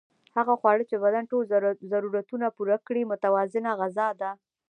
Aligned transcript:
هغه 0.37 0.53
خواړه 0.59 0.83
چې 0.89 0.95
د 0.97 1.01
بدن 1.05 1.23
ټول 1.31 1.43
ضرورتونه 1.93 2.47
پوره 2.57 2.77
کړي 2.87 3.03
متوازنه 3.11 3.71
غذا 3.79 4.07
ده 4.21 4.31